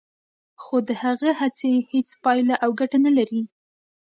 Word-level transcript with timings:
خو 0.61 0.75
د 0.87 0.89
هغه 1.03 1.29
هڅې 1.39 1.71
هیڅ 1.91 2.09
پایله 2.23 2.55
او 2.63 2.69
ګټه 2.79 2.97
نه 3.05 3.11
لري 3.17 3.41